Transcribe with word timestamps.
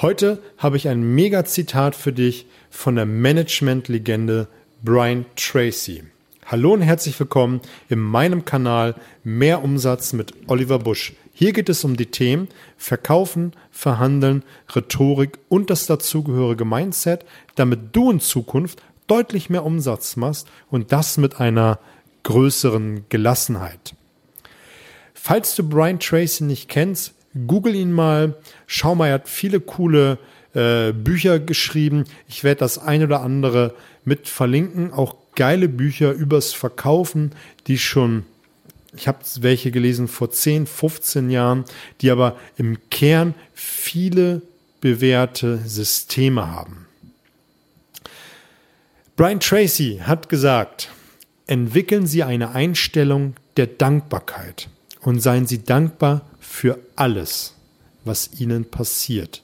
Heute 0.00 0.40
habe 0.58 0.76
ich 0.76 0.86
ein 0.86 1.02
Mega-Zitat 1.16 1.96
für 1.96 2.12
dich 2.12 2.46
von 2.70 2.94
der 2.94 3.04
Management-Legende 3.04 4.46
Brian 4.84 5.26
Tracy. 5.34 6.04
Hallo 6.46 6.74
und 6.74 6.82
herzlich 6.82 7.18
willkommen 7.18 7.60
in 7.88 7.98
meinem 7.98 8.44
Kanal 8.44 8.94
Mehr 9.24 9.64
Umsatz 9.64 10.12
mit 10.12 10.34
Oliver 10.46 10.78
Busch. 10.78 11.14
Hier 11.32 11.52
geht 11.52 11.68
es 11.68 11.82
um 11.82 11.96
die 11.96 12.06
Themen 12.06 12.46
Verkaufen, 12.76 13.54
Verhandeln, 13.72 14.44
Rhetorik 14.72 15.40
und 15.48 15.68
das 15.68 15.86
dazugehörige 15.86 16.64
Mindset, 16.64 17.24
damit 17.56 17.96
du 17.96 18.12
in 18.12 18.20
Zukunft 18.20 18.80
deutlich 19.08 19.50
mehr 19.50 19.64
Umsatz 19.64 20.14
machst 20.14 20.46
und 20.70 20.92
das 20.92 21.16
mit 21.16 21.40
einer 21.40 21.80
größeren 22.22 23.06
Gelassenheit. 23.08 23.96
Falls 25.12 25.56
du 25.56 25.68
Brian 25.68 25.98
Tracy 25.98 26.44
nicht 26.44 26.68
kennst, 26.68 27.14
Google 27.46 27.74
ihn 27.74 27.92
mal, 27.92 28.36
schau 28.66 28.94
mal, 28.94 29.08
er 29.08 29.14
hat 29.14 29.28
viele 29.28 29.60
coole 29.60 30.18
äh, 30.54 30.92
Bücher 30.92 31.38
geschrieben. 31.38 32.04
Ich 32.28 32.44
werde 32.44 32.60
das 32.60 32.78
ein 32.78 33.02
oder 33.02 33.20
andere 33.20 33.74
mit 34.04 34.28
verlinken. 34.28 34.92
Auch 34.92 35.16
geile 35.34 35.68
Bücher 35.68 36.12
übers 36.12 36.52
Verkaufen, 36.52 37.32
die 37.66 37.78
schon, 37.78 38.24
ich 38.96 39.06
habe 39.06 39.18
welche 39.40 39.70
gelesen 39.70 40.08
vor 40.08 40.30
10, 40.30 40.66
15 40.66 41.30
Jahren, 41.30 41.64
die 42.00 42.10
aber 42.10 42.36
im 42.56 42.78
Kern 42.90 43.34
viele 43.54 44.42
bewährte 44.80 45.58
Systeme 45.64 46.50
haben. 46.50 46.86
Brian 49.16 49.40
Tracy 49.40 50.00
hat 50.02 50.28
gesagt, 50.28 50.90
entwickeln 51.46 52.06
Sie 52.06 52.22
eine 52.22 52.54
Einstellung 52.54 53.34
der 53.56 53.66
Dankbarkeit 53.66 54.68
und 55.02 55.20
seien 55.20 55.46
Sie 55.46 55.64
dankbar 55.64 56.22
für 56.48 56.78
alles, 56.96 57.54
was 58.04 58.40
ihnen 58.40 58.64
passiert, 58.64 59.42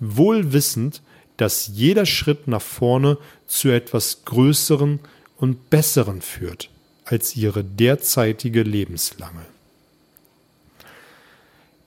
wohl 0.00 0.52
wissend, 0.52 1.02
dass 1.36 1.68
jeder 1.68 2.06
Schritt 2.06 2.48
nach 2.48 2.62
vorne 2.62 3.18
zu 3.46 3.68
etwas 3.68 4.24
Größeren 4.24 5.00
und 5.36 5.70
Besseren 5.70 6.22
führt 6.22 6.70
als 7.04 7.36
ihre 7.36 7.62
derzeitige 7.62 8.62
Lebenslange. 8.62 9.44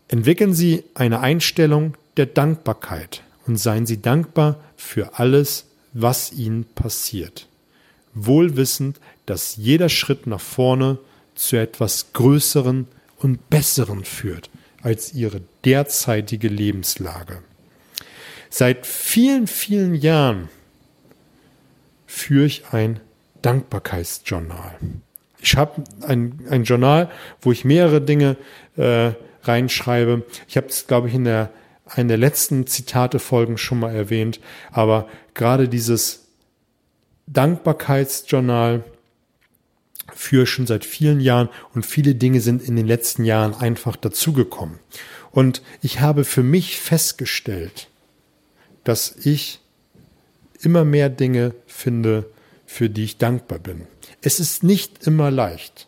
Entwickeln 0.08 0.54
Sie 0.54 0.84
eine 0.94 1.20
Einstellung 1.22 1.96
der 2.18 2.28
Dankbarkeit 2.28 3.24
und 3.48 3.58
seien 3.58 3.86
Sie 3.86 4.02
dankbar 4.02 4.60
für 4.78 5.18
alles, 5.18 5.66
was 5.94 6.32
Ihnen 6.32 6.66
passiert, 6.76 7.48
wohl 8.14 8.56
wissend, 8.56 9.00
dass 9.26 9.56
jeder 9.56 9.90
Schritt 9.90 10.28
nach 10.28 10.42
vorne 10.42 11.00
zu 11.36 11.56
etwas 11.56 12.14
Größeren 12.14 12.88
und 13.24 13.50
Besseren 13.50 14.04
führt 14.04 14.50
als 14.82 15.14
ihre 15.14 15.42
derzeitige 15.64 16.50
Lebenslage. 16.50 17.40
Seit 18.50 18.86
vielen, 18.86 19.48
vielen 19.48 19.96
Jahren 19.96 20.50
führe 22.06 22.46
ich 22.46 22.66
ein 22.72 23.00
Dankbarkeitsjournal. 23.42 24.76
Ich 25.40 25.58
habe 25.58 25.84
ein, 26.02 26.40
ein 26.50 26.64
Journal, 26.64 27.10
wo 27.42 27.52
ich 27.52 27.66
mehrere 27.66 28.02
Dinge 28.02 28.38
äh, 28.78 29.12
reinschreibe. 29.44 30.24
Ich 30.48 30.58
habe 30.58 30.68
es, 30.68 30.88
glaube 30.88 31.08
ich, 31.08 31.16
in 31.16 31.26
der 31.26 31.50
einer 31.86 32.10
der 32.10 32.18
letzten 32.18 32.66
Zitate-Folgen 32.66 33.58
schon 33.58 33.80
mal 33.80 33.94
erwähnt, 33.94 34.40
aber 34.72 35.08
gerade 35.34 35.68
dieses 35.68 36.28
Dankbarkeitsjournal 37.28 38.84
führe 40.14 40.46
schon 40.46 40.68
seit 40.68 40.86
vielen 40.86 41.20
Jahren 41.20 41.50
und 41.74 41.86
viele 41.86 42.16
Dinge 42.16 42.42
sind 42.42 42.62
in 42.62 42.76
den 42.76 42.88
letzten 42.88 43.24
Jahren 43.26 43.54
einfach 43.54 43.96
dazugekommen. 43.96 44.80
Und 45.32 45.62
ich 45.82 46.02
habe 46.02 46.24
für 46.24 46.44
mich 46.44 46.78
festgestellt, 46.78 47.88
dass 48.84 49.16
ich 49.24 49.60
immer 50.62 50.86
mehr 50.86 51.10
Dinge 51.10 51.54
finde, 51.66 52.30
für 52.66 52.90
die 52.90 53.04
ich 53.04 53.18
dankbar 53.18 53.60
bin. 53.60 53.88
Es 54.22 54.40
ist 54.40 54.64
nicht 54.64 55.06
immer 55.06 55.32
leicht. 55.32 55.88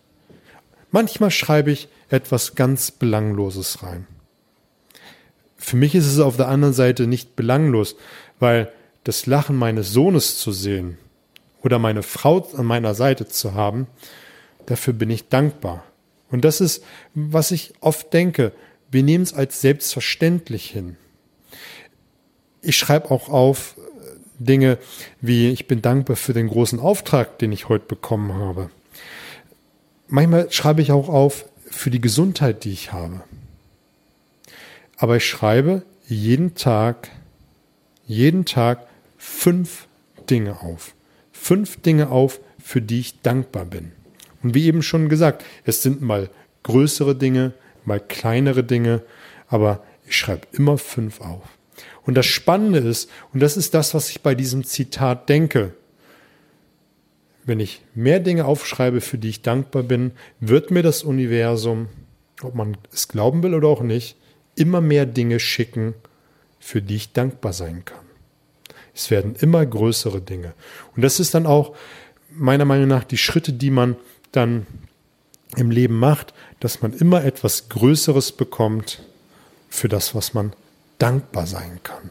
Manchmal 0.91 1.31
schreibe 1.31 1.71
ich 1.71 1.87
etwas 2.09 2.55
ganz 2.55 2.91
Belangloses 2.91 3.83
rein. 3.83 4.07
Für 5.57 5.77
mich 5.77 5.95
ist 5.95 6.05
es 6.05 6.19
auf 6.19 6.37
der 6.37 6.47
anderen 6.47 6.73
Seite 6.73 7.07
nicht 7.07 7.35
belanglos, 7.35 7.95
weil 8.39 8.71
das 9.03 9.25
Lachen 9.25 9.55
meines 9.55 9.91
Sohnes 9.91 10.37
zu 10.37 10.51
sehen 10.51 10.97
oder 11.65 11.79
meine 11.79 12.03
Frau 12.03 12.47
an 12.55 12.65
meiner 12.65 12.93
Seite 12.93 13.27
zu 13.27 13.55
haben, 13.55 13.87
dafür 14.67 14.93
bin 14.93 15.09
ich 15.09 15.29
dankbar. 15.29 15.83
Und 16.29 16.45
das 16.45 16.61
ist, 16.61 16.83
was 17.15 17.49
ich 17.51 17.73
oft 17.81 18.13
denke. 18.13 18.51
Wir 18.91 19.01
nehmen 19.01 19.23
es 19.23 19.33
als 19.33 19.61
selbstverständlich 19.61 20.69
hin. 20.69 20.95
Ich 22.61 22.77
schreibe 22.77 23.09
auch 23.09 23.29
auf 23.29 23.75
äh, 23.77 23.81
Dinge 24.37 24.77
wie, 25.21 25.49
ich 25.49 25.67
bin 25.67 25.81
dankbar 25.81 26.15
für 26.15 26.33
den 26.33 26.49
großen 26.49 26.79
Auftrag, 26.79 27.39
den 27.39 27.51
ich 27.51 27.67
heute 27.67 27.85
bekommen 27.85 28.33
habe. 28.33 28.69
Manchmal 30.07 30.51
schreibe 30.51 30.83
ich 30.83 30.91
auch 30.91 31.09
auf 31.09 31.45
für 31.65 31.89
die 31.89 32.01
Gesundheit, 32.01 32.63
die 32.63 32.71
ich 32.71 32.93
habe. 32.93 33.21
Aber 34.97 35.17
ich 35.17 35.27
schreibe 35.27 35.81
jeden 36.07 36.53
Tag, 36.53 37.09
jeden 38.05 38.45
Tag 38.45 38.87
fünf 39.17 39.87
Dinge 40.29 40.61
auf 40.61 40.94
fünf 41.39 41.81
Dinge 41.81 42.09
auf, 42.09 42.39
für 42.63 42.81
die 42.81 42.99
ich 42.99 43.21
dankbar 43.21 43.65
bin. 43.65 43.91
Und 44.41 44.55
wie 44.55 44.65
eben 44.65 44.81
schon 44.81 45.09
gesagt, 45.09 45.43
es 45.63 45.83
sind 45.83 46.01
mal 46.01 46.29
größere 46.63 47.15
Dinge, 47.15 47.53
mal 47.83 47.99
kleinere 47.99 48.63
Dinge, 48.63 49.03
aber 49.47 49.83
ich 50.07 50.15
schreibe 50.15 50.47
immer 50.53 50.77
fünf 50.77 51.21
auf. 51.21 51.43
Und 52.03 52.15
das 52.15 52.25
Spannende 52.25 52.79
ist, 52.79 53.09
und 53.33 53.41
das 53.41 53.57
ist 53.57 53.73
das, 53.73 53.93
was 53.93 54.09
ich 54.09 54.21
bei 54.21 54.33
diesem 54.33 54.63
Zitat 54.63 55.29
denke, 55.29 55.73
wenn 57.43 57.59
ich 57.59 57.81
mehr 57.93 58.19
Dinge 58.19 58.45
aufschreibe, 58.45 59.01
für 59.01 59.17
die 59.17 59.29
ich 59.29 59.41
dankbar 59.43 59.83
bin, 59.83 60.11
wird 60.39 60.71
mir 60.71 60.81
das 60.81 61.03
Universum, 61.03 61.89
ob 62.41 62.55
man 62.55 62.77
es 62.91 63.07
glauben 63.07 63.43
will 63.43 63.53
oder 63.53 63.67
auch 63.67 63.81
nicht, 63.81 64.15
immer 64.55 64.81
mehr 64.81 65.05
Dinge 65.05 65.39
schicken, 65.39 65.93
für 66.59 66.81
die 66.81 66.95
ich 66.95 67.13
dankbar 67.13 67.53
sein 67.53 67.85
kann. 67.85 68.04
Es 68.95 69.11
werden 69.11 69.35
immer 69.35 69.65
größere 69.65 70.21
Dinge. 70.21 70.53
Und 70.95 71.03
das 71.03 71.19
ist 71.19 71.33
dann 71.33 71.45
auch 71.45 71.75
meiner 72.31 72.65
Meinung 72.65 72.87
nach 72.87 73.03
die 73.03 73.17
Schritte, 73.17 73.53
die 73.53 73.69
man 73.69 73.97
dann 74.31 74.65
im 75.55 75.69
Leben 75.69 75.99
macht, 75.99 76.33
dass 76.59 76.81
man 76.81 76.93
immer 76.93 77.23
etwas 77.23 77.69
Größeres 77.69 78.31
bekommt 78.31 79.03
für 79.69 79.89
das, 79.89 80.15
was 80.15 80.33
man 80.33 80.53
dankbar 80.97 81.45
sein 81.45 81.79
kann. 81.83 82.09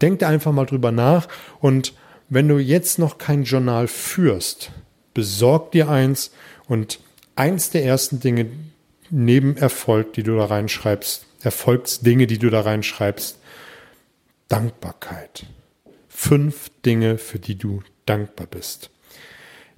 Denk 0.00 0.18
da 0.20 0.28
einfach 0.28 0.52
mal 0.52 0.66
drüber 0.66 0.92
nach 0.92 1.28
und 1.60 1.94
wenn 2.28 2.48
du 2.48 2.58
jetzt 2.58 2.98
noch 2.98 3.18
kein 3.18 3.44
Journal 3.44 3.88
führst, 3.88 4.72
besorg 5.14 5.72
dir 5.72 5.88
eins 5.88 6.32
und 6.66 7.00
eins 7.34 7.70
der 7.70 7.84
ersten 7.84 8.20
Dinge 8.20 8.46
neben 9.10 9.56
Erfolg, 9.56 10.12
die 10.14 10.22
du 10.22 10.36
da 10.36 10.46
reinschreibst, 10.46 11.24
Erfolgsdinge, 11.42 12.26
die 12.26 12.38
du 12.38 12.50
da 12.50 12.62
reinschreibst, 12.62 13.38
Dankbarkeit. 14.48 15.46
Fünf 16.08 16.70
Dinge, 16.84 17.18
für 17.18 17.38
die 17.38 17.58
du 17.58 17.82
dankbar 18.06 18.46
bist. 18.46 18.90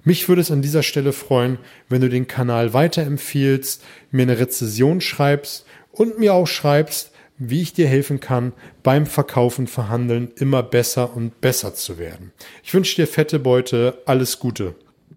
Mich 0.03 0.29
würde 0.29 0.41
es 0.41 0.51
an 0.51 0.61
dieser 0.61 0.83
Stelle 0.83 1.11
freuen, 1.11 1.57
wenn 1.89 2.01
du 2.01 2.09
den 2.09 2.27
Kanal 2.27 2.73
weiterempfiehlst, 2.73 3.83
mir 4.11 4.23
eine 4.23 4.39
Rezession 4.39 5.01
schreibst 5.01 5.65
und 5.91 6.19
mir 6.19 6.33
auch 6.33 6.47
schreibst, 6.47 7.11
wie 7.37 7.61
ich 7.61 7.73
dir 7.73 7.87
helfen 7.87 8.19
kann, 8.19 8.53
beim 8.83 9.05
Verkaufen, 9.05 9.67
Verhandeln 9.67 10.31
immer 10.35 10.61
besser 10.61 11.15
und 11.15 11.41
besser 11.41 11.73
zu 11.73 11.97
werden. 11.97 12.31
Ich 12.63 12.73
wünsche 12.73 12.95
dir 12.95 13.07
fette 13.07 13.39
Beute, 13.39 13.97
alles 14.05 14.39
Gute. 14.39 14.75